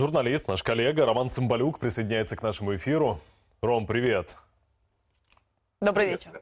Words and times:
Журналист, 0.00 0.48
наш 0.48 0.62
коллега 0.62 1.04
Роман 1.04 1.28
Цымбалюк 1.28 1.78
присоединяется 1.78 2.34
к 2.34 2.42
нашему 2.42 2.74
эфиру. 2.74 3.20
Ром, 3.60 3.86
привет. 3.86 4.34
Добрый 5.82 6.06
вечер. 6.06 6.40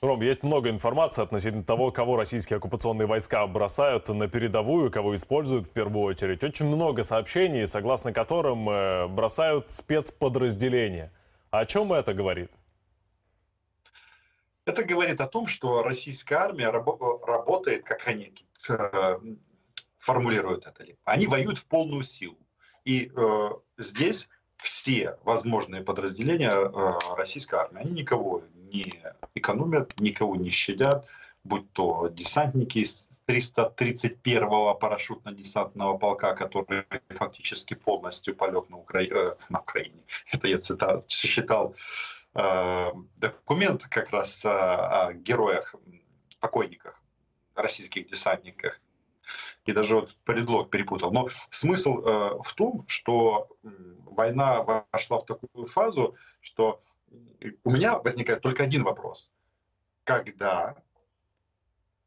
Ром, 0.00 0.20
есть 0.20 0.42
много 0.42 0.68
информации 0.68 1.22
относительно 1.22 1.62
того, 1.62 1.92
кого 1.92 2.16
российские 2.16 2.56
оккупационные 2.56 3.06
войска 3.06 3.46
бросают 3.46 4.08
на 4.08 4.26
передовую, 4.26 4.90
кого 4.90 5.14
используют 5.14 5.68
в 5.68 5.70
первую 5.70 6.06
очередь. 6.06 6.42
Очень 6.42 6.66
много 6.66 7.04
сообщений, 7.04 7.68
согласно 7.68 8.12
которым 8.12 8.68
э, 8.68 9.06
бросают 9.06 9.70
спецподразделения. 9.70 11.12
О 11.50 11.66
чем 11.66 11.92
это 11.92 12.12
говорит? 12.14 12.50
Это 14.64 14.82
говорит 14.82 15.20
о 15.20 15.28
том, 15.28 15.46
что 15.46 15.84
российская 15.84 16.34
армия 16.34 16.72
рабо- 16.72 17.24
работает, 17.24 17.84
как 17.84 18.08
они 18.08 18.34
тут 18.34 18.76
э, 18.76 19.20
формулируют 20.00 20.66
это. 20.66 20.84
Они 21.04 21.28
воюют 21.28 21.58
в 21.58 21.66
полную 21.66 22.02
силу. 22.02 22.36
И 22.84 23.10
э, 23.14 23.50
здесь 23.76 24.28
все 24.56 25.16
возможные 25.24 25.82
подразделения 25.82 26.50
э, 26.50 27.14
российской 27.16 27.56
армии, 27.56 27.82
они 27.82 27.92
никого 27.92 28.42
не 28.72 29.02
экономят, 29.34 29.98
никого 30.00 30.36
не 30.36 30.50
щадят, 30.50 31.06
будь 31.44 31.72
то 31.72 32.08
десантники 32.08 32.78
из 32.78 33.06
331-го 33.26 34.76
парашютно-десантного 34.80 35.98
полка, 35.98 36.34
который 36.34 36.84
фактически 37.10 37.74
полностью 37.74 38.34
полег 38.34 38.68
на, 38.68 38.78
Укра... 38.78 39.02
э, 39.02 39.36
на 39.48 39.60
Украине. 39.60 40.02
Это 40.32 40.48
я 40.48 40.58
цитат, 40.58 41.10
считал 41.10 41.74
Э, 42.34 42.92
документ 43.16 43.86
как 43.88 44.10
раз 44.10 44.44
о 44.44 45.12
героях, 45.12 45.74
покойниках, 46.40 47.00
российских 47.54 48.06
десантниках. 48.06 48.80
И 49.64 49.72
даже 49.72 49.96
вот 49.96 50.16
предлог 50.24 50.70
перепутал. 50.70 51.10
Но 51.12 51.28
смысл 51.50 51.98
э, 51.98 52.38
в 52.42 52.54
том, 52.54 52.84
что 52.88 53.48
война 54.04 54.62
вошла 54.62 55.18
в 55.18 55.26
такую 55.26 55.66
фазу, 55.66 56.16
что 56.40 56.80
у 57.64 57.70
меня 57.70 57.98
возникает 57.98 58.40
только 58.40 58.64
один 58.64 58.84
вопрос. 58.84 59.30
Когда 60.04 60.76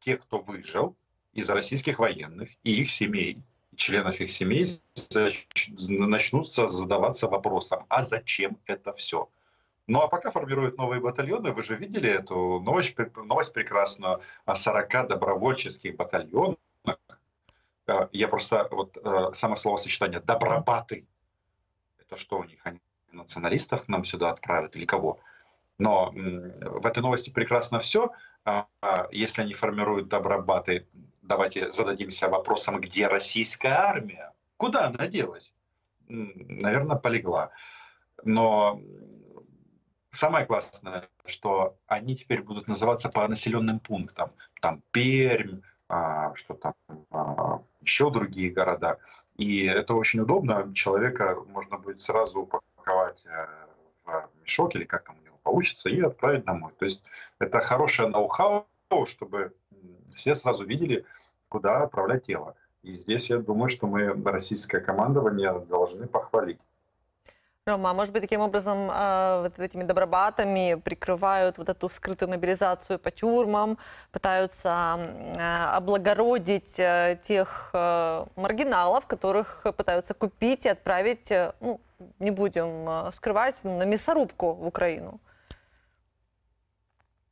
те, 0.00 0.16
кто 0.16 0.38
выжил 0.38 0.96
из 1.32 1.48
российских 1.48 1.98
военных 1.98 2.50
и 2.62 2.80
их 2.80 2.90
семей, 2.90 3.42
членов 3.76 4.20
их 4.20 4.30
семей, 4.30 4.66
начнут 5.88 6.52
задаваться 6.52 7.28
вопросом, 7.28 7.86
а 7.88 8.02
зачем 8.02 8.58
это 8.66 8.92
все? 8.92 9.28
Ну 9.86 10.00
а 10.00 10.08
пока 10.08 10.30
формируют 10.30 10.76
новые 10.78 11.00
батальоны, 11.00 11.52
вы 11.52 11.62
же 11.64 11.76
видели 11.76 12.08
эту 12.08 12.60
новость, 12.60 12.96
новость 13.16 13.52
прекрасную 13.52 14.20
о 14.44 14.54
40 14.54 15.08
добровольческих 15.08 15.96
батальонах. 15.96 16.56
Э, 17.86 18.08
я 18.12 18.28
просто, 18.28 18.68
вот 18.70 18.96
э, 18.96 19.30
само 19.34 19.56
словосочетание 19.56 20.20
«добробаты», 20.20 21.06
это 21.98 22.16
что 22.16 22.38
у 22.38 22.44
них, 22.44 22.60
они 22.64 22.80
националистов 23.12 23.88
нам 23.88 24.04
сюда 24.04 24.30
отправят 24.30 24.76
или 24.76 24.84
кого? 24.84 25.20
Но 25.78 26.12
в 26.12 26.86
этой 26.86 27.02
новости 27.02 27.30
прекрасно 27.30 27.78
все. 27.78 28.12
А, 28.44 28.66
а 28.82 29.08
если 29.10 29.42
они 29.42 29.54
формируют 29.54 30.08
добробаты, 30.08 30.86
давайте 31.22 31.70
зададимся 31.70 32.28
вопросом, 32.28 32.80
где 32.80 33.08
российская 33.08 33.72
армия? 33.72 34.32
Куда 34.56 34.86
она 34.86 35.06
делась? 35.06 35.54
Наверное, 36.08 36.96
полегла. 36.96 37.50
Но 38.24 38.80
самое 40.10 40.46
классное, 40.46 41.08
что 41.24 41.76
они 41.86 42.16
теперь 42.16 42.42
будут 42.42 42.68
называться 42.68 43.08
по 43.08 43.26
населенным 43.26 43.80
пунктам. 43.80 44.32
Там 44.60 44.82
Пермь, 44.92 45.62
что 46.34 46.54
там, 46.54 46.74
а, 47.10 47.60
еще 47.82 48.10
другие 48.10 48.50
города. 48.50 48.98
И 49.36 49.64
это 49.66 49.94
очень 49.94 50.20
удобно. 50.20 50.72
Человека 50.74 51.36
можно 51.48 51.78
будет 51.78 52.00
сразу 52.00 52.40
упаковать 52.40 53.24
э, 53.26 53.46
в 54.04 54.28
мешок 54.42 54.74
или 54.74 54.84
как 54.84 55.04
там 55.04 55.16
у 55.20 55.24
него 55.24 55.36
получится 55.42 55.90
и 55.90 56.00
отправить 56.00 56.44
домой. 56.44 56.72
То 56.78 56.84
есть 56.84 57.02
это 57.38 57.60
хорошее 57.60 58.08
ноу-хау, 58.08 58.66
чтобы 59.06 59.52
все 60.14 60.34
сразу 60.34 60.64
видели, 60.64 61.04
куда 61.48 61.82
отправлять 61.82 62.24
тело. 62.24 62.54
И 62.82 62.96
здесь 62.96 63.30
я 63.30 63.38
думаю, 63.38 63.68
что 63.68 63.86
мы 63.86 64.12
российское 64.24 64.80
командование 64.80 65.60
должны 65.60 66.06
похвалить. 66.06 66.58
Рома, 67.64 67.90
а 67.90 67.94
может 67.94 68.12
быть, 68.12 68.22
таким 68.22 68.40
образом 68.40 68.90
э, 68.90 69.42
вот 69.42 69.56
этими 69.60 69.84
добробатами 69.84 70.74
прикрывают 70.84 71.58
вот 71.58 71.68
эту 71.68 71.88
скрытую 71.88 72.30
мобилизацию 72.30 72.98
по 72.98 73.12
тюрьмам, 73.12 73.78
пытаются 74.10 74.98
э, 74.98 75.76
облагородить 75.76 76.74
э, 76.80 77.20
тех 77.22 77.70
э, 77.72 78.26
маргиналов, 78.34 79.06
которых 79.06 79.64
пытаются 79.76 80.12
купить 80.12 80.66
и 80.66 80.70
отправить, 80.70 81.30
э, 81.30 81.52
ну, 81.60 81.80
не 82.18 82.32
будем 82.32 82.88
э, 82.88 83.12
скрывать, 83.12 83.62
на 83.62 83.84
мясорубку 83.84 84.54
в 84.54 84.66
Украину? 84.66 85.20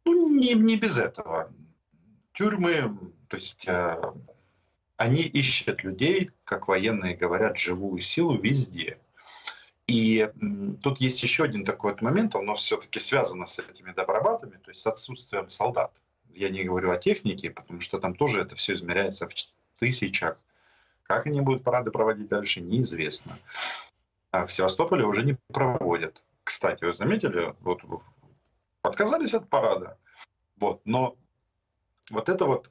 Ну, 0.05 0.29
не, 0.29 0.55
не 0.55 0.77
без 0.77 0.97
этого. 0.97 1.51
Тюрьмы, 2.35 2.97
то 3.27 3.37
есть 3.37 3.67
э, 3.67 4.01
они 4.97 5.23
ищут 5.23 5.83
людей, 5.83 6.31
как 6.45 6.69
военные 6.69 7.17
говорят, 7.17 7.59
живую 7.59 8.01
силу 8.01 8.37
везде– 8.39 8.97
и 9.91 10.31
тут 10.85 10.99
есть 11.01 11.21
еще 11.21 11.43
один 11.43 11.65
такой 11.65 11.91
вот 11.91 12.01
момент, 12.01 12.37
он 12.37 12.55
все-таки 12.55 13.01
связано 13.01 13.45
с 13.45 13.59
этими 13.59 13.91
добробатами, 13.91 14.57
то 14.57 14.71
есть 14.71 14.83
с 14.83 14.87
отсутствием 14.87 15.51
солдат. 15.51 15.91
Я 16.33 16.49
не 16.51 16.63
говорю 16.63 16.93
о 16.93 16.97
технике, 16.97 17.51
потому 17.51 17.81
что 17.81 17.99
там 17.99 18.15
тоже 18.15 18.43
это 18.43 18.55
все 18.55 18.75
измеряется 18.75 19.27
в 19.27 19.35
тысячах. 19.81 20.39
Как 21.03 21.27
они 21.27 21.41
будут 21.41 21.65
парады 21.65 21.91
проводить 21.91 22.29
дальше, 22.29 22.61
неизвестно. 22.61 23.37
А 24.31 24.47
в 24.47 24.53
Севастополе 24.53 25.05
уже 25.05 25.25
не 25.25 25.37
проводят. 25.49 26.23
Кстати, 26.45 26.85
вы 26.85 26.93
заметили, 26.93 27.53
вот 27.59 27.83
отказались 28.83 29.35
от 29.35 29.49
парада. 29.49 29.99
Вот, 30.61 30.83
но 30.85 31.17
вот 32.11 32.29
это 32.29 32.45
вот 32.45 32.71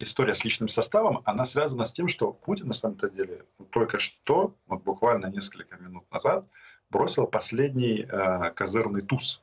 история 0.00 0.34
с 0.34 0.44
личным 0.44 0.68
составом, 0.68 1.22
она 1.24 1.44
связана 1.44 1.84
с 1.84 1.92
тем, 1.92 2.08
что 2.08 2.32
Путин 2.32 2.68
на 2.68 2.74
самом-то 2.74 3.08
деле 3.08 3.44
только 3.70 3.98
что, 3.98 4.54
вот 4.66 4.82
буквально 4.82 5.26
несколько 5.26 5.76
минут 5.76 6.04
назад, 6.10 6.44
бросил 6.90 7.26
последний 7.26 8.06
э, 8.08 8.50
козырный 8.54 9.02
туз. 9.02 9.42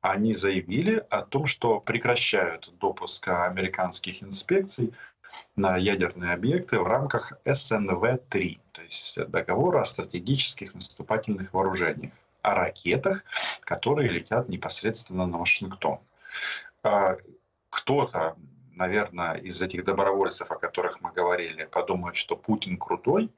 Они 0.00 0.34
заявили 0.34 1.04
о 1.08 1.22
том, 1.22 1.46
что 1.46 1.80
прекращают 1.80 2.70
допуск 2.78 3.28
американских 3.28 4.22
инспекций 4.22 4.92
на 5.56 5.76
ядерные 5.76 6.34
объекты 6.34 6.78
в 6.78 6.86
рамках 6.86 7.32
СНВ-3, 7.44 8.58
то 8.72 8.82
есть 8.82 9.18
договора 9.30 9.80
о 9.80 9.84
стратегических 9.84 10.74
наступательных 10.74 11.54
вооружениях, 11.54 12.12
о 12.42 12.54
ракетах, 12.54 13.24
которые 13.62 14.10
летят 14.10 14.48
непосредственно 14.48 15.26
на 15.26 15.38
Вашингтон. 15.38 16.00
Кто-то, 17.74 18.36
наверное, 18.70 19.34
из 19.34 19.60
этих 19.60 19.84
добровольцев, 19.84 20.52
о 20.52 20.54
которых 20.54 21.00
мы 21.00 21.10
говорили, 21.10 21.64
подумает, 21.64 22.14
что 22.14 22.36
Путин 22.36 22.76
крутой 22.76 23.32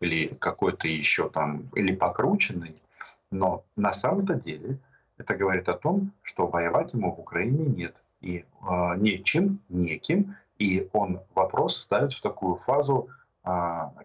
или 0.00 0.28
какой-то 0.28 0.88
еще 0.88 1.28
там, 1.28 1.68
или 1.74 1.94
покрученный, 1.94 2.80
но 3.30 3.64
на 3.76 3.92
самом-то 3.92 4.34
деле 4.34 4.78
это 5.18 5.34
говорит 5.34 5.68
о 5.68 5.76
том, 5.76 6.12
что 6.22 6.46
воевать 6.46 6.94
ему 6.94 7.14
в 7.14 7.20
Украине 7.20 7.66
нет. 7.66 8.02
И 8.22 8.38
э, 8.38 8.44
нечем, 8.96 9.60
неким, 9.68 10.36
и 10.58 10.88
он 10.94 11.20
вопрос 11.34 11.76
ставит 11.76 12.14
в 12.14 12.22
такую 12.22 12.56
фазу 12.56 13.10
э, 13.44 13.50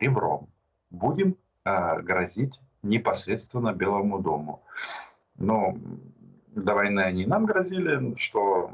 ребром. 0.01 0.49
Будем 0.89 1.37
э, 1.63 2.01
грозить 2.01 2.59
непосредственно 2.83 3.71
Белому 3.71 4.19
дому. 4.19 4.63
Но 5.37 5.77
до 6.49 6.73
войны 6.73 6.99
они 6.99 7.25
нам 7.25 7.45
грозили, 7.45 8.15
что 8.17 8.71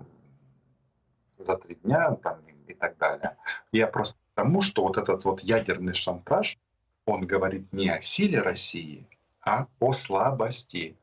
за 1.45 1.57
три 1.57 1.75
дня 1.75 2.15
там, 2.23 2.39
и 2.67 2.73
так 2.73 2.97
далее. 2.97 3.35
Я 3.71 3.87
просто 3.87 4.17
к 4.17 4.35
тому, 4.35 4.61
что 4.61 4.83
вот 4.83 4.97
этот 4.97 5.25
вот 5.25 5.41
ядерный 5.41 5.93
шантаж, 5.93 6.57
он 7.05 7.27
говорит 7.27 7.71
не 7.71 7.89
о 7.89 8.01
силе 8.01 8.39
России, 8.39 9.06
а 9.45 9.68
о 9.79 9.94
слабости. 9.94 10.95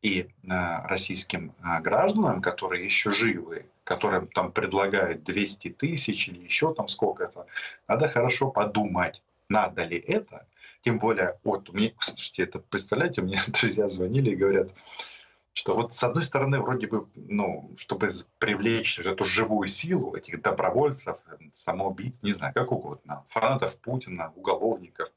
И 0.00 0.20
э, 0.20 0.26
российским 0.86 1.52
э, 1.58 1.80
гражданам, 1.80 2.40
которые 2.40 2.84
еще 2.84 3.10
живы, 3.10 3.66
которым 3.82 4.28
там 4.28 4.52
предлагают 4.52 5.24
200 5.24 5.70
тысяч 5.70 6.28
или 6.28 6.38
еще 6.44 6.72
там 6.72 6.86
сколько-то, 6.86 7.46
надо 7.88 8.06
хорошо 8.06 8.48
подумать, 8.52 9.20
надо 9.48 9.82
ли 9.82 9.98
это. 9.98 10.46
Тем 10.82 11.00
более, 11.00 11.40
вот, 11.42 11.72
мне, 11.72 11.94
слушайте, 11.98 12.44
это, 12.44 12.60
представляете, 12.60 13.22
мне 13.22 13.40
друзья 13.48 13.88
звонили 13.88 14.30
и 14.30 14.36
говорят, 14.36 14.70
что 15.58 15.74
вот 15.74 15.92
с 15.92 16.04
одной 16.04 16.22
стороны 16.22 16.60
вроде 16.60 16.86
бы, 16.86 17.08
ну, 17.16 17.74
чтобы 17.76 18.08
привлечь 18.38 19.00
эту 19.00 19.24
живую 19.24 19.66
силу 19.66 20.14
этих 20.14 20.40
добровольцев, 20.40 21.24
самоубийц, 21.52 22.22
не 22.22 22.30
знаю, 22.30 22.54
как 22.54 22.70
угодно, 22.70 23.24
фанатов 23.26 23.76
Путина, 23.80 24.32
уголовников, 24.36 25.08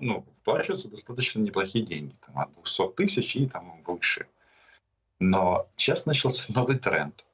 ну, 0.00 0.20
выплачиваются 0.20 0.88
достаточно 0.88 1.40
неплохие 1.40 1.84
деньги, 1.84 2.14
там, 2.24 2.38
от 2.38 2.52
200 2.52 2.92
тысяч 2.92 3.34
и 3.34 3.48
там 3.48 3.82
выше. 3.84 4.28
Но 5.18 5.68
сейчас 5.74 6.06
начался 6.06 6.44
новый 6.54 6.78
тренд. 6.78 7.24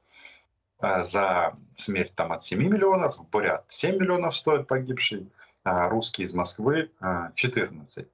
А, 0.79 1.03
за 1.03 1.55
смерть 1.75 2.15
там 2.15 2.31
от 2.31 2.43
7 2.43 2.59
миллионов, 2.59 3.19
Бурят 3.29 3.65
7 3.67 3.97
миллионов 3.97 4.35
стоит 4.35 4.65
погибший, 4.65 5.29
а 5.63 5.87
русские 5.89 6.25
из 6.25 6.33
Москвы 6.33 6.89
14. 7.35 8.07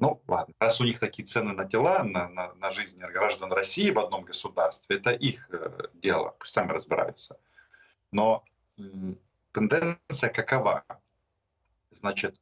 Ну, 0.00 0.22
ладно, 0.26 0.54
раз 0.58 0.80
у 0.80 0.84
них 0.84 0.98
такие 0.98 1.26
цены 1.26 1.52
на 1.52 1.66
тела, 1.66 2.02
на, 2.02 2.26
на, 2.30 2.54
на 2.54 2.70
жизнь 2.70 2.98
граждан 2.98 3.52
России 3.52 3.90
в 3.90 3.98
одном 3.98 4.24
государстве, 4.24 4.96
это 4.96 5.10
их 5.10 5.46
э, 5.52 5.88
дело, 5.92 6.34
пусть 6.38 6.54
сами 6.54 6.72
разбираются. 6.72 7.38
Но 8.10 8.42
тенденция 9.52 10.30
какова? 10.30 10.84
Значит, 11.90 12.34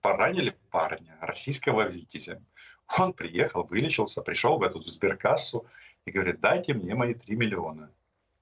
поранили 0.00 0.56
парня, 0.70 1.18
российского 1.20 1.88
витязя. 1.88 2.40
Он 2.96 3.12
приехал, 3.12 3.64
вылечился, 3.64 4.22
пришел 4.22 4.58
в 4.58 4.62
эту 4.62 4.80
сберкассу 4.80 5.66
и 6.04 6.12
говорит, 6.12 6.40
дайте 6.40 6.72
мне 6.72 6.94
мои 6.94 7.14
3 7.14 7.34
миллиона. 7.34 7.90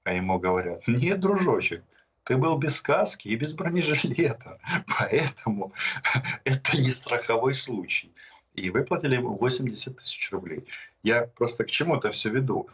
А 0.03 0.13
ему 0.13 0.37
говорят, 0.37 0.87
нет, 0.87 1.19
дружочек, 1.19 1.83
ты 2.25 2.37
был 2.37 2.59
без 2.59 2.79
каски 2.79 3.27
и 3.27 3.35
без 3.35 3.55
бронежилета, 3.55 4.59
поэтому 4.99 5.73
это 6.43 6.77
не 6.77 6.91
страховой 6.91 7.55
случай 7.55 8.13
и 8.53 8.69
выплатили 8.69 9.15
ему 9.15 9.37
80 9.37 9.97
тысяч 9.97 10.31
рублей. 10.31 10.65
Я 11.03 11.27
просто 11.27 11.63
к 11.63 11.71
чему 11.71 11.95
это 11.95 12.09
все 12.09 12.29
веду. 12.29 12.69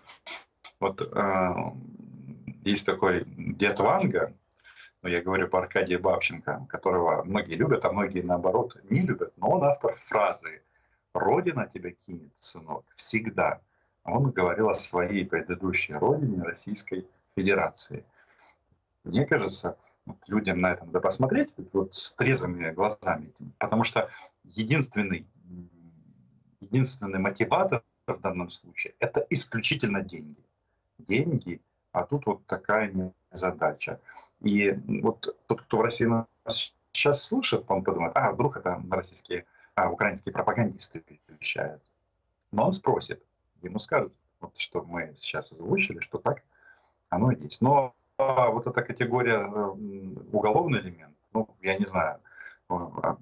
Вот 0.80 1.02
э, 1.02 1.54
есть 2.64 2.86
такой 2.86 3.24
дед 3.26 3.80
Ванга, 3.80 4.34
ну, 5.04 5.10
я 5.10 5.22
говорю 5.22 5.48
по 5.48 5.60
Аркадию 5.60 6.00
Бабченко, 6.00 6.66
которого 6.70 7.24
многие 7.24 7.56
любят, 7.56 7.86
а 7.86 7.92
многие, 7.92 8.22
наоборот, 8.22 8.78
не 8.90 9.02
любят, 9.02 9.32
но 9.38 9.52
он 9.52 9.64
автор 9.64 9.94
фразы 9.94 10.62
«Родина 11.14 11.70
тебя 11.72 11.92
кинет, 11.92 12.34
сынок, 12.40 12.84
всегда». 12.96 13.62
Он 14.04 14.32
говорил 14.32 14.70
о 14.70 14.74
своей 14.74 15.26
предыдущей 15.26 15.94
родине 15.94 16.44
Российской 16.44 17.08
Федерации. 17.36 18.04
Мне 19.04 19.26
кажется, 19.26 19.78
вот 20.06 20.18
людям 20.28 20.62
на 20.62 20.74
это 20.74 20.86
надо 20.86 21.00
посмотреть 21.00 21.54
вот 21.74 21.96
с 21.96 22.14
трезвыми 22.14 22.72
глазами, 22.72 23.32
потому 23.60 23.84
что 23.84 24.10
единственный 24.44 25.28
единственный 26.60 27.20
мотиватор 27.20 27.84
в 28.08 28.20
данном 28.20 28.50
случае– 28.50 28.94
это 29.00 29.26
исключительно 29.30 30.02
деньги. 30.02 30.44
Деньги, 30.98 31.62
а 31.92 32.04
тут 32.04 32.26
вот 32.26 32.46
такая 32.46 33.14
задача. 33.32 34.00
И 34.42 34.72
вот 35.02 35.36
тот, 35.48 35.62
кто 35.62 35.78
в 35.78 35.82
России 35.82 36.06
нас 36.06 36.74
сейчас 36.92 37.24
слушает, 37.24 37.66
он 37.68 37.84
подумает, 37.84 38.14
а 38.16 38.32
вдруг 38.32 38.58
это 38.58 38.82
российские, 38.90 39.46
а, 39.76 39.92
украинские 39.92 40.34
пропагандисты 40.34 41.04
вещают. 41.28 41.82
Но 42.52 42.66
он 42.66 42.72
спросит, 42.72 43.22
ему 43.62 43.80
скажут, 43.80 44.14
вот, 44.40 44.58
что 44.58 44.84
мы 44.84 45.14
сейчас 45.18 45.52
озвучили, 45.52 46.00
что 46.00 46.18
так 46.18 46.44
оно 47.10 47.32
и 47.32 47.44
есть. 47.44 47.62
Но 47.62 47.96
а, 48.18 48.50
вот 48.50 48.68
эта 48.68 48.82
категория 48.82 49.46
уголовный 50.32 50.80
элемент, 50.80 51.16
ну, 51.34 51.48
я 51.62 51.78
не 51.78 51.86
знаю, 51.86 52.20
а, 52.70 53.18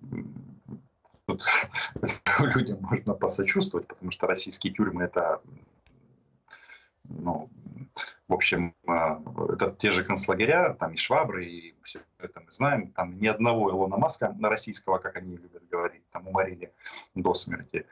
тут 1.25 1.45
людям 2.55 2.79
можно 2.81 3.13
посочувствовать, 3.13 3.87
потому 3.87 4.11
что 4.11 4.27
российские 4.27 4.73
тюрьмы 4.73 5.03
это, 5.03 5.41
ну, 7.03 7.49
в 8.27 8.33
общем, 8.33 8.73
а, 8.87 9.21
это 9.49 9.71
те 9.71 9.91
же 9.91 10.03
концлагеря, 10.03 10.73
там 10.73 10.93
и 10.93 10.97
швабры, 10.97 11.45
и 11.45 11.75
все 11.83 11.99
это 12.19 12.39
мы 12.39 12.51
знаем. 12.51 12.91
Там 12.91 13.19
ни 13.19 13.27
одного 13.27 13.69
Илона 13.69 13.97
Маска 13.97 14.33
на 14.39 14.49
российского, 14.49 14.97
как 14.97 15.15
они 15.17 15.37
любят 15.37 15.67
говорить, 15.69 16.03
там 16.11 16.27
уморили 16.27 16.73
до 17.13 17.33
смерти. 17.33 17.85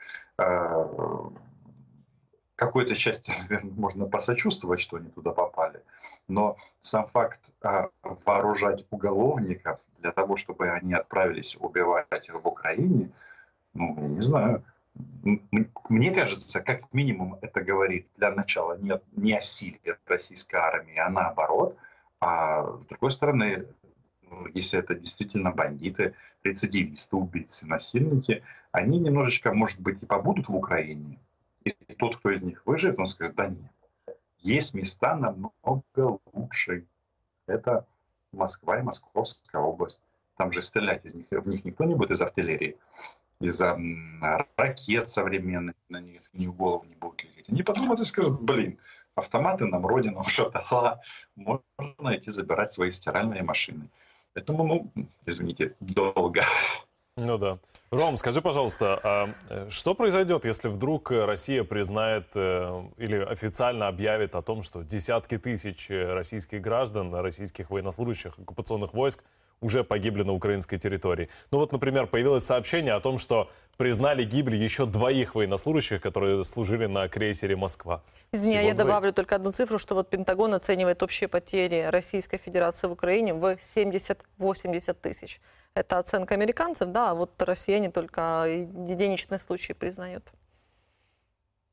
Какой-то 2.56 2.96
части, 2.96 3.32
наверное, 3.42 3.74
можно 3.74 4.06
посочувствовать, 4.06 4.80
что 4.80 4.98
они 4.98 5.10
туда 5.10 5.32
попали. 5.32 5.82
Но 6.28 6.58
сам 6.82 7.08
факт 7.08 7.42
а, 7.62 7.90
вооружать 8.02 8.86
уголовников 8.92 9.80
для 10.00 10.12
того, 10.12 10.36
чтобы 10.36 10.70
они 10.70 10.94
отправились 10.94 11.58
убивать 11.60 12.30
в 12.30 12.48
Украине, 12.48 13.10
ну, 13.74 13.96
я 14.00 14.08
не 14.08 14.22
знаю. 14.22 14.64
Мне 15.90 16.12
кажется, 16.12 16.62
как 16.62 16.94
минимум 16.94 17.40
это 17.42 17.62
говорит 17.62 18.08
для 18.16 18.30
начала 18.30 18.78
не, 18.78 19.00
не 19.16 19.34
о 19.36 19.42
силе 19.42 19.98
российской 20.06 20.58
армии, 20.58 20.98
а 20.98 21.10
наоборот. 21.10 21.76
А 22.20 22.78
с 22.78 22.86
другой 22.86 23.12
стороны, 23.12 23.66
ну, 24.30 24.48
если 24.54 24.80
это 24.80 24.94
действительно 24.94 25.52
бандиты, 25.52 26.14
рецидивисты, 26.44 27.16
убийцы, 27.16 27.68
насильники, 27.68 28.44
они 28.72 29.00
немножечко, 29.00 29.54
может 29.54 29.80
быть, 29.80 30.04
и 30.04 30.06
побудут 30.06 30.48
в 30.48 30.56
Украине. 30.56 31.18
И 31.66 31.94
тот, 31.96 32.18
кто 32.18 32.30
из 32.30 32.42
них 32.42 32.66
выживет, 32.66 33.00
он 33.00 33.08
скажет, 33.08 33.36
да 33.36 33.48
нет, 33.48 33.72
есть 34.40 34.74
места 34.74 35.16
намного 35.16 36.20
лучше. 36.34 36.86
Это 37.48 37.86
Москва 38.32 38.80
и 38.80 38.84
Московская 38.84 39.62
область. 39.62 40.02
Там 40.38 40.52
же 40.52 40.62
стрелять 40.62 41.06
из 41.06 41.14
них, 41.14 41.28
в 41.30 41.48
них 41.48 41.64
никто 41.64 41.84
не 41.84 41.96
будет 41.96 42.12
из 42.12 42.22
артиллерии 42.22 42.78
из-за 43.40 43.78
ракет 44.58 45.10
современных, 45.10 45.76
на 45.90 46.00
них 46.00 46.22
ни 46.34 46.48
в 46.48 46.56
голову 46.56 46.86
не 46.86 46.96
будут 46.96 47.24
лететь. 47.24 47.50
Они 47.50 47.64
подумают 47.64 48.00
и 48.00 48.06
скажут, 48.06 48.42
блин, 48.42 48.80
автоматы 49.16 49.66
нам 49.66 49.86
Родина 49.86 50.20
уже 50.20 50.50
дала, 50.50 51.02
можно 51.36 52.18
идти 52.18 52.32
забирать 52.32 52.72
свои 52.72 52.90
стиральные 52.90 53.44
машины. 53.44 53.90
Поэтому, 54.34 54.64
ну, 54.64 54.92
извините, 55.26 55.76
долго. 55.80 56.44
Ну 57.18 57.38
да. 57.38 57.60
Ром, 57.92 58.18
скажи, 58.18 58.42
пожалуйста, 58.42 59.00
а 59.04 59.30
э, 59.50 59.70
что 59.70 59.94
произойдет, 59.94 60.46
если 60.46 60.68
вдруг 60.68 61.12
Россия 61.12 61.64
признает 61.64 62.26
э, 62.34 62.84
или 62.98 63.18
официально 63.18 63.88
объявит 63.88 64.36
о 64.36 64.42
том, 64.42 64.64
что 64.64 64.82
десятки 64.82 65.38
тысяч 65.38 65.88
российских 65.90 66.62
граждан, 66.62 67.14
российских 67.14 67.70
военнослужащих 67.70 68.40
оккупационных 68.40 68.96
войск 68.96 69.24
уже 69.64 69.84
погибли 69.84 70.24
на 70.24 70.34
украинской 70.34 70.78
территории. 70.78 71.30
Ну 71.52 71.60
вот, 71.60 71.72
например, 71.72 72.08
появилось 72.08 72.46
сообщение 72.46 72.94
о 72.94 73.00
том, 73.00 73.18
что 73.18 73.50
признали 73.78 74.24
гибель 74.24 74.56
еще 74.56 74.86
двоих 74.86 75.36
военнослужащих, 75.36 76.02
которые 76.02 76.44
служили 76.44 76.86
на 76.86 77.08
крейсере 77.08 77.56
«Москва». 77.56 78.04
Извини, 78.32 78.52
Всего 78.52 78.68
я 78.68 78.74
двоих. 78.74 78.88
добавлю 78.88 79.14
только 79.14 79.36
одну 79.36 79.52
цифру, 79.52 79.80
что 79.80 79.96
вот 79.96 80.10
Пентагон 80.10 80.54
оценивает 80.54 81.02
общие 81.02 81.28
потери 81.28 81.88
Российской 81.90 82.38
Федерации 82.38 82.88
в 82.88 82.92
Украине 82.92 83.34
в 83.34 83.58
70-80 83.76 84.94
тысяч. 85.02 85.42
Это 85.74 85.98
оценка 85.98 86.36
американцев, 86.36 86.92
да, 86.92 87.12
а 87.12 87.14
вот 87.16 87.42
россияне 87.42 87.90
только 87.90 88.46
единичные 88.48 89.40
случаи 89.40 89.74
признают. 89.74 90.24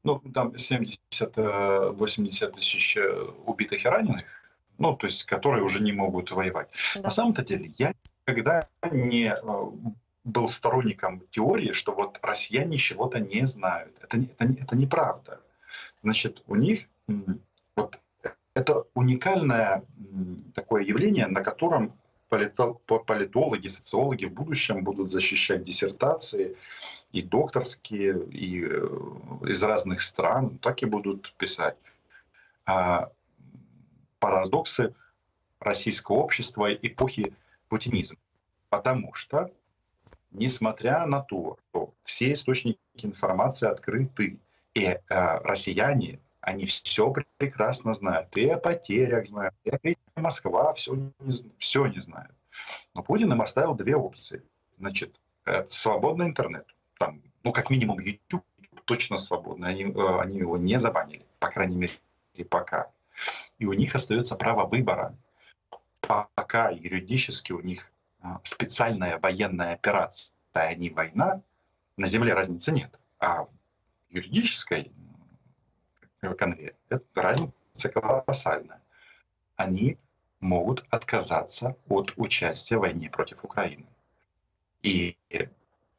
Ну, 0.04 0.20
там 0.32 0.52
70-80 0.52 0.88
э, 1.36 2.50
тысяч 2.52 2.96
э, 2.96 3.26
убитых 3.44 3.84
и 3.84 3.88
раненых 3.88 4.39
ну, 4.80 4.96
то 4.96 5.06
есть 5.06 5.24
которые 5.24 5.62
уже 5.62 5.80
не 5.80 5.92
могут 5.92 6.32
воевать. 6.32 6.68
Да. 6.94 7.02
На 7.02 7.10
самом-то 7.10 7.44
деле 7.44 7.72
я 7.78 7.94
никогда 8.26 8.66
не 8.90 9.32
э, 9.32 9.70
был 10.24 10.48
сторонником 10.48 11.22
теории, 11.30 11.72
что 11.72 11.92
вот 11.92 12.18
россияне 12.22 12.76
чего-то 12.76 13.20
не 13.20 13.46
знают. 13.46 13.92
Это, 14.02 14.18
это, 14.38 14.44
это 14.44 14.76
неправда. 14.76 15.40
Значит, 16.02 16.42
у 16.46 16.56
них 16.56 16.88
вот 17.76 18.00
это 18.54 18.84
уникальное 18.94 19.84
такое 20.54 20.82
явление, 20.82 21.26
на 21.26 21.42
котором 21.42 21.92
политологи, 22.28 23.68
социологи 23.68 24.24
в 24.24 24.32
будущем 24.32 24.84
будут 24.84 25.10
защищать 25.10 25.64
диссертации 25.64 26.56
и 27.12 27.22
докторские, 27.22 28.24
и 28.30 28.64
э, 28.64 29.48
из 29.48 29.62
разных 29.62 30.00
стран, 30.00 30.58
так 30.58 30.82
и 30.82 30.86
будут 30.86 31.34
писать. 31.36 31.76
Парадоксы 34.20 34.94
российского 35.58 36.16
общества 36.16 36.72
эпохи 36.72 37.34
путинизма. 37.68 38.18
Потому 38.68 39.12
что, 39.14 39.50
несмотря 40.30 41.06
на 41.06 41.20
то, 41.20 41.58
что 41.70 41.94
все 42.02 42.32
источники 42.32 42.78
информации 43.02 43.68
открыты, 43.68 44.38
и 44.74 44.84
э, 44.84 44.98
россияне, 45.08 46.20
они 46.40 46.64
все 46.64 47.12
прекрасно 47.38 47.92
знают, 47.92 48.36
и 48.36 48.48
о 48.48 48.58
потерях 48.58 49.26
знают, 49.26 49.54
и 49.64 49.70
о 50.14 50.20
Москва 50.20 50.72
все 50.72 50.94
не, 50.94 51.12
все 51.58 51.86
не 51.86 51.98
знают. 52.00 52.34
Но 52.94 53.02
Путин 53.02 53.32
им 53.32 53.42
оставил 53.42 53.74
две 53.74 53.96
опции. 53.96 54.42
Значит, 54.78 55.20
э, 55.46 55.66
свободный 55.68 56.26
интернет, 56.26 56.66
там, 56.98 57.20
ну, 57.42 57.52
как 57.52 57.70
минимум, 57.70 57.98
YouTube 58.00 58.44
точно 58.84 59.18
свободный, 59.18 59.68
они, 59.68 59.84
э, 59.84 60.20
они 60.20 60.38
его 60.38 60.56
не 60.56 60.78
забанили, 60.78 61.26
по 61.38 61.48
крайней 61.48 61.76
мере, 61.76 61.98
и 62.34 62.44
пока 62.44 62.90
и 63.60 63.66
у 63.66 63.74
них 63.74 63.94
остается 63.94 64.34
право 64.34 64.66
выбора. 64.66 65.14
Пока 66.00 66.70
юридически 66.70 67.52
у 67.52 67.60
них 67.60 67.92
а, 68.20 68.40
специальная 68.42 69.18
военная 69.18 69.74
операция, 69.74 70.34
а 70.54 70.74
не 70.74 70.90
война, 70.90 71.42
на 71.96 72.08
земле 72.08 72.34
разницы 72.34 72.72
нет. 72.72 72.98
А 73.20 73.44
в 73.44 73.50
юридической 74.08 74.90
конве 76.38 76.74
разница 77.14 77.88
колоссальная. 77.92 78.80
Они 79.56 79.98
могут 80.40 80.86
отказаться 80.90 81.76
от 81.88 82.14
участия 82.16 82.78
в 82.78 82.80
войне 82.80 83.10
против 83.10 83.44
Украины. 83.44 83.86
И 84.82 85.18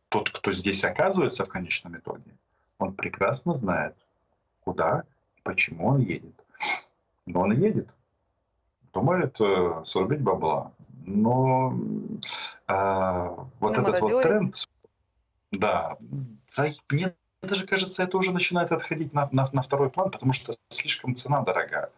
тот, 0.10 0.32
кто 0.32 0.52
здесь 0.52 0.84
оказывается 0.84 1.44
в 1.44 1.50
конечном 1.50 1.96
итоге, 1.96 2.36
он 2.80 2.96
прекрасно 2.96 3.54
знает, 3.54 3.96
куда 4.62 5.04
и 5.38 5.42
почему 5.42 5.90
он 5.90 6.00
едет. 6.00 6.41
Но 7.26 7.42
он 7.42 7.52
едет 7.54 7.88
думает 8.94 9.40
э, 9.40 9.82
срубить 9.86 10.22
бабла. 10.22 10.72
Но 11.06 11.74
э, 12.68 13.36
вот 13.60 13.78
Ну, 13.78 13.82
этот 13.82 14.02
вот 14.02 14.22
тренд, 14.22 14.56
да, 15.52 15.98
да, 16.56 16.68
мне 16.90 17.14
даже 17.42 17.66
кажется, 17.66 18.04
это 18.04 18.18
уже 18.18 18.32
начинает 18.32 18.72
отходить 18.72 19.14
на, 19.14 19.28
на, 19.32 19.48
на 19.52 19.62
второй 19.62 19.90
план, 19.90 20.12
потому 20.12 20.32
что 20.34 20.54
слишком 20.70 21.16
цена 21.16 21.42
дорогая. 21.42 21.90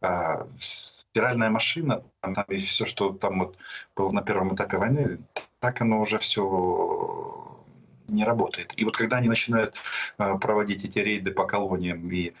А, 0.00 0.46
стиральная 0.60 1.50
машина, 1.50 2.04
там, 2.20 2.34
там 2.34 2.44
и 2.48 2.58
все, 2.58 2.86
что 2.86 3.12
там 3.12 3.40
вот 3.40 3.56
было 3.96 4.10
на 4.12 4.22
первом 4.22 4.54
этапе 4.54 4.76
войны, 4.76 5.18
так 5.58 5.80
оно 5.80 6.00
уже 6.00 6.18
все 6.18 7.58
не 8.08 8.24
работает. 8.24 8.72
И 8.76 8.84
вот 8.84 8.96
когда 8.96 9.16
они 9.16 9.28
начинают 9.28 9.74
а, 10.18 10.36
проводить 10.36 10.84
эти 10.84 10.98
рейды 11.00 11.32
по 11.32 11.44
колониям 11.44 12.08
и 12.10 12.34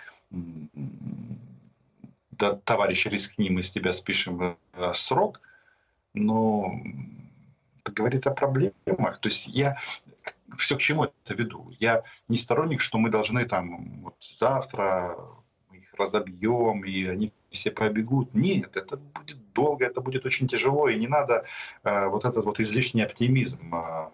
да, 2.38 2.56
товарищ, 2.56 3.06
рискни, 3.06 3.50
мы 3.50 3.62
с 3.62 3.70
тебя 3.70 3.92
спишем 3.92 4.56
э, 4.72 4.92
срок, 4.94 5.40
но 6.14 6.80
это 7.80 7.92
говорит 7.92 8.26
о 8.26 8.30
проблемах. 8.32 9.18
То 9.18 9.28
есть 9.28 9.46
я 9.48 9.76
все 10.56 10.76
к 10.76 10.80
чему 10.80 11.04
это 11.04 11.34
веду. 11.34 11.70
Я 11.80 12.02
не 12.28 12.38
сторонник, 12.38 12.80
что 12.80 12.98
мы 12.98 13.10
должны 13.10 13.44
там 13.44 14.00
вот 14.02 14.16
завтра 14.20 15.16
их 15.72 15.92
разобьем, 15.94 16.84
и 16.84 17.04
они 17.06 17.32
все 17.50 17.70
побегут. 17.70 18.34
Нет, 18.34 18.76
это 18.76 18.96
будет 18.96 19.52
долго, 19.52 19.86
это 19.86 20.00
будет 20.00 20.24
очень 20.26 20.48
тяжело, 20.48 20.88
и 20.88 20.98
не 20.98 21.06
надо 21.08 21.44
э, 21.82 22.06
вот 22.06 22.24
этот 22.24 22.44
вот 22.44 22.60
излишний 22.60 23.02
оптимизм 23.02 23.74
э, 23.74 24.08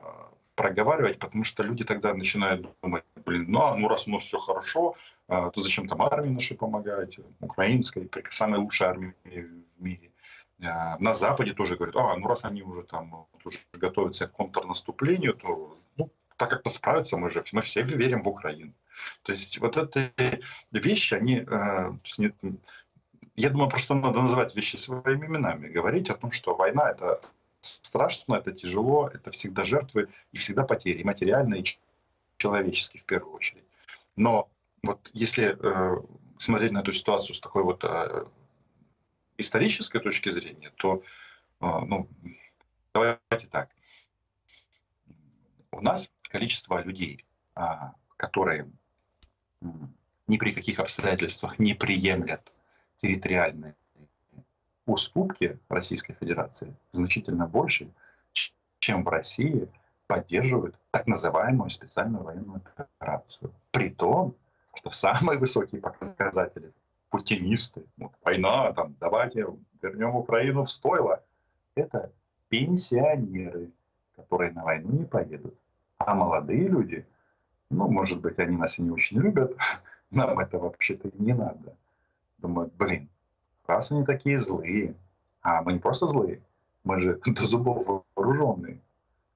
проговаривать, 0.55 1.19
потому 1.19 1.45
что 1.45 1.62
люди 1.62 1.85
тогда 1.85 2.12
начинают 2.15 2.69
думать, 2.83 3.05
блин, 3.31 3.47
ну, 3.49 3.61
а, 3.61 3.77
ну 3.77 3.89
раз 3.89 4.09
у 4.09 4.11
нас 4.11 4.23
все 4.23 4.39
хорошо, 4.39 4.95
э, 5.29 5.51
то 5.55 5.61
зачем 5.61 5.89
там 5.89 6.03
армии 6.03 6.31
нашей 6.31 6.57
помогать, 6.57 7.21
украинской, 7.41 8.11
самой 8.31 8.59
лучшей 8.59 8.87
армии 8.89 9.15
в 9.25 9.83
мире. 9.83 10.11
Э, 10.59 10.97
На 10.99 11.15
Западе 11.15 11.53
тоже 11.53 11.77
говорят, 11.77 11.97
а, 11.97 12.17
ну 12.17 12.27
раз 12.27 12.45
они 12.45 12.63
уже 12.63 12.83
там 12.83 13.11
вот 13.11 13.47
уже 13.47 13.59
готовятся 13.73 14.27
к 14.27 14.33
контрнаступлению, 14.33 15.35
то 15.35 15.77
ну, 15.97 16.11
так 16.37 16.51
как-то 16.51 16.71
справятся, 16.71 17.17
мы 17.17 17.31
же 17.31 17.43
мы 17.53 17.61
все 17.61 17.83
верим 17.83 18.23
в 18.23 18.29
Украину. 18.29 18.73
То 19.23 19.33
есть 19.33 19.59
вот 19.59 19.77
эти 19.77 20.13
вещи, 20.73 21.15
они, 21.15 21.47
я 23.37 23.51
думаю, 23.51 23.71
просто 23.71 23.95
надо 23.95 24.21
называть 24.21 24.57
вещи 24.57 24.77
своими 24.77 25.27
именами, 25.27 25.69
говорить 25.69 26.11
о 26.11 26.15
том, 26.15 26.31
что 26.31 26.55
война 26.55 26.91
это 26.91 27.21
страшно, 27.61 28.37
это 28.37 28.53
тяжело, 28.53 29.09
это 29.15 29.31
всегда 29.31 29.65
жертвы 29.65 30.09
и 30.33 30.37
всегда 30.37 30.65
потери, 30.65 31.01
и 31.01 31.05
материальные, 31.05 31.61
и 31.61 31.65
ч- 32.40 32.42
человеческие 32.42 33.00
в 33.00 33.04
первую 33.04 33.35
очередь. 33.35 33.64
Но 34.16 34.49
вот 34.82 35.11
если 35.12 35.56
э, 35.59 36.02
смотреть 36.38 36.73
на 36.73 36.80
эту 36.80 36.92
ситуацию 36.92 37.35
с 37.35 37.40
такой 37.40 37.64
вот 37.64 37.85
э, 37.85 38.25
исторической 39.38 40.00
точки 40.00 40.30
зрения, 40.30 40.70
то, 40.76 41.02
э, 41.61 41.66
ну, 41.87 42.09
давайте 42.94 43.47
так. 43.50 43.70
У 45.73 45.80
нас 45.80 46.11
количество 46.23 46.82
людей, 46.82 47.25
а, 47.54 47.94
которые 48.16 48.70
ни 50.26 50.37
при 50.37 50.52
каких 50.52 50.78
обстоятельствах 50.78 51.59
не 51.59 51.75
приемлят 51.75 52.52
территориальные 53.02 53.76
уступки 54.87 55.59
Российской 55.68 56.14
Федерации 56.14 56.75
значительно 56.92 57.47
больше, 57.47 57.92
чем 58.78 59.04
в 59.04 59.09
России 59.09 59.68
поддерживают 60.11 60.75
так 60.90 61.07
называемую 61.07 61.71
специальную 61.71 62.25
военную 62.25 62.61
операцию. 62.76 63.52
При 63.71 63.90
том, 63.90 64.35
что 64.75 64.90
самые 64.90 65.38
высокие 65.38 65.81
показатели 65.81 66.73
путинисты, 67.11 67.85
вот, 67.97 68.11
война, 68.25 68.73
там, 68.73 68.93
давайте 68.99 69.47
вернем 69.81 70.17
Украину 70.17 70.62
в 70.62 70.71
стойло, 70.71 71.23
это 71.76 72.11
пенсионеры, 72.49 73.71
которые 74.17 74.50
на 74.50 74.64
войну 74.64 74.90
не 74.90 75.05
поедут. 75.05 75.55
А 75.99 76.12
молодые 76.12 76.67
люди, 76.67 77.07
ну, 77.71 77.88
может 77.88 78.21
быть, 78.21 78.37
они 78.40 78.57
нас 78.57 78.81
и 78.81 78.83
не 78.83 78.90
очень 78.90 79.21
любят, 79.21 79.57
нам 80.11 80.40
это 80.40 80.59
вообще-то 80.59 81.09
не 81.19 81.35
надо. 81.35 81.76
Думают, 82.38 82.75
блин, 82.75 83.09
раз 83.64 83.93
они 83.93 84.05
такие 84.05 84.40
злые, 84.40 84.97
а 85.43 85.62
мы 85.62 85.75
не 85.75 85.79
просто 85.79 86.09
злые, 86.09 86.40
мы 86.83 86.99
же 86.99 87.21
до 87.26 87.45
зубов 87.45 87.87
вооруженные. 88.17 88.81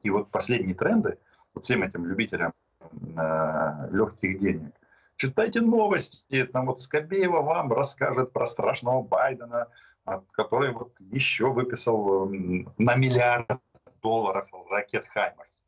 И 0.04 0.10
вот 0.10 0.30
последние 0.30 0.74
тренды, 0.74 1.18
вот 1.54 1.64
всем 1.64 1.82
этим 1.82 2.06
любителям 2.06 2.52
э, 3.16 3.88
легких 3.90 4.38
денег, 4.38 4.74
читайте 5.16 5.62
новости, 5.62 6.44
там 6.44 6.66
вот 6.66 6.80
Скобеева 6.80 7.40
вам 7.40 7.72
расскажет 7.72 8.32
про 8.32 8.44
страшного 8.44 9.02
Байдена, 9.02 9.68
а, 10.04 10.22
который 10.32 10.72
вот 10.72 10.92
еще 11.00 11.50
выписал 11.50 12.26
на 12.28 12.94
миллиард 12.94 13.48
долларов 14.02 14.48
ракет 14.70 15.06
«Хаймарс». 15.08 15.62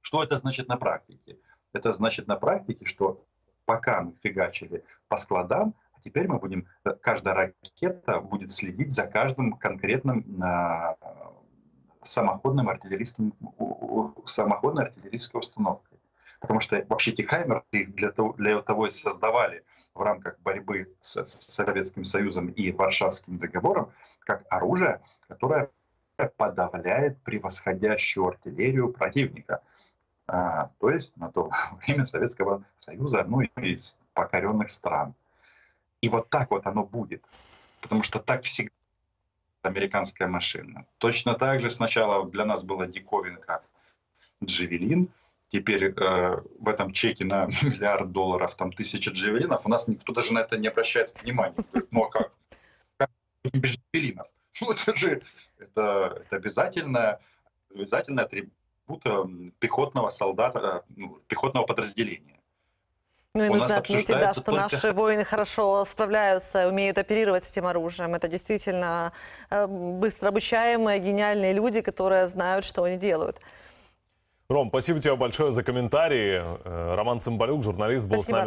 Что 0.00 0.24
это 0.24 0.38
значит 0.38 0.68
на 0.68 0.78
практике? 0.78 1.38
Это 1.74 1.92
значит 1.92 2.26
на 2.26 2.36
практике, 2.36 2.86
что 2.86 3.22
пока 3.66 4.00
мы 4.00 4.14
фигачили 4.14 4.82
по 5.08 5.18
складам, 5.18 5.74
а 5.92 6.00
теперь 6.02 6.26
мы 6.26 6.38
будем, 6.38 6.66
э, 6.84 6.94
каждая 7.02 7.34
ракета 7.34 8.20
будет 8.20 8.50
следить 8.50 8.92
за 8.92 9.06
каждым 9.06 9.52
конкретным 9.52 10.24
а, 10.42 10.96
самоходным 12.08 12.68
артиллерийским, 12.68 13.32
самоходной 14.24 14.84
артиллерийской 14.84 15.38
установкой. 15.40 15.98
Потому 16.40 16.60
что 16.60 16.84
вообще 16.88 17.10
эти 17.10 17.22
«Хаймеры» 17.22 17.64
их 17.72 17.94
для 17.94 18.12
того, 18.12 18.32
для 18.34 18.60
того 18.62 18.86
и 18.86 18.90
создавали 18.90 19.64
в 19.94 20.02
рамках 20.02 20.38
борьбы 20.40 20.94
с, 21.00 21.16
с 21.24 21.54
Советским 21.54 22.04
Союзом 22.04 22.48
и 22.48 22.70
Варшавским 22.70 23.38
договором, 23.38 23.92
как 24.20 24.44
оружие, 24.48 25.00
которое 25.26 25.70
подавляет 26.36 27.20
превосходящую 27.22 28.26
артиллерию 28.26 28.92
противника. 28.92 29.62
А, 30.26 30.70
то 30.78 30.90
есть 30.90 31.16
на 31.16 31.30
то 31.30 31.50
время 31.86 32.04
Советского 32.04 32.62
Союза, 32.78 33.24
ну 33.26 33.40
и 33.40 33.48
из 33.56 33.98
покоренных 34.14 34.70
стран. 34.70 35.14
И 36.00 36.08
вот 36.08 36.28
так 36.28 36.50
вот 36.50 36.66
оно 36.66 36.84
будет. 36.84 37.24
Потому 37.80 38.02
что 38.02 38.20
так 38.20 38.42
всегда 38.42 38.72
американская 39.62 40.28
машина. 40.28 40.86
Точно 40.98 41.34
так 41.34 41.60
же 41.60 41.70
сначала 41.70 42.28
для 42.28 42.44
нас 42.44 42.64
была 42.64 42.86
диковинка 42.86 43.62
Джавелин. 44.44 45.08
Теперь 45.48 45.94
э, 45.96 46.42
в 46.58 46.68
этом 46.68 46.92
чеке 46.92 47.24
на 47.24 47.46
миллиард 47.62 48.12
долларов 48.12 48.54
там 48.54 48.72
тысяча 48.72 49.10
джавелинов. 49.10 49.66
У 49.66 49.68
нас 49.68 49.88
никто 49.88 50.12
даже 50.12 50.32
на 50.32 50.40
это 50.40 50.58
не 50.58 50.68
обращает 50.68 51.20
внимания. 51.22 51.54
Говорит, 51.72 51.88
ну 51.90 52.02
а 52.04 52.10
как? 52.10 52.32
Как 52.96 53.10
без 53.52 53.78
джавелинов? 53.78 54.28
Ну 54.60 54.72
это 54.72 54.94
же 54.94 55.22
это, 55.58 56.22
это 56.24 56.36
обязательно, 56.36 57.20
обязательный 57.74 58.24
атрибут 58.24 58.52
э, 59.04 59.24
пехотного 59.58 60.10
солдата, 60.10 60.84
э, 60.88 60.92
ну, 60.96 61.18
пехотного 61.26 61.66
подразделения. 61.66 62.37
Ну 63.38 63.44
и 63.44 63.48
У 63.50 63.54
нужно 63.54 63.76
отметить, 63.76 64.08
да, 64.08 64.32
что 64.32 64.42
только- 64.42 64.62
наши 64.62 64.92
воины 64.92 65.24
хорошо 65.24 65.84
справляются, 65.84 66.66
умеют 66.66 66.98
оперировать 66.98 67.48
этим 67.48 67.66
оружием. 67.68 68.16
Это 68.16 68.26
действительно 68.26 69.12
э, 69.50 69.66
быстро 69.68 70.30
обучаемые, 70.30 70.98
гениальные 70.98 71.52
люди, 71.52 71.80
которые 71.80 72.26
знают, 72.26 72.64
что 72.64 72.82
они 72.82 72.96
делают. 72.96 73.38
Ром, 74.48 74.70
спасибо 74.70 74.98
тебе 74.98 75.14
большое 75.14 75.52
за 75.52 75.62
комментарии. 75.62 76.42
Э, 76.64 76.94
Роман 76.96 77.20
Цымбалюк, 77.20 77.62
журналист, 77.62 78.06
был 78.06 78.16
с 78.16 78.22
Спасибо, 78.22 78.38
нами 78.38 78.44
Ром. 78.44 78.46